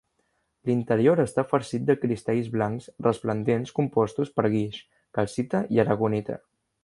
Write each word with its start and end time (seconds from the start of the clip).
L'interior 0.69 1.19
està 1.23 1.43
farcit 1.51 1.85
de 1.89 1.95
cristalls 2.05 2.49
blancs 2.55 2.89
resplendents 3.09 3.75
compostos 3.81 4.35
per 4.39 4.47
guix, 4.55 4.81
calcita 5.19 5.65
i 5.77 5.85
aragonita. 5.85 6.41